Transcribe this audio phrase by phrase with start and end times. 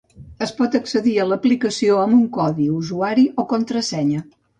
[0.43, 4.25] Es pot accedir a l’aplicació amb un codi usuari o contrasenya.